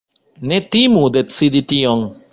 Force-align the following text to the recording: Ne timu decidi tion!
Ne 0.51 0.57
timu 0.77 1.05
decidi 1.19 1.65
tion! 1.75 2.07